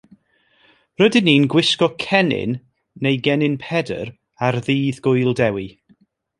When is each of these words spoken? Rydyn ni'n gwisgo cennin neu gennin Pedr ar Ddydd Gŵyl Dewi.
Rydyn 1.01 1.25
ni'n 1.27 1.45
gwisgo 1.53 1.87
cennin 2.05 2.53
neu 3.05 3.15
gennin 3.29 3.61
Pedr 3.67 4.07
ar 4.47 4.57
Ddydd 4.65 5.03
Gŵyl 5.09 5.33
Dewi. 5.43 5.67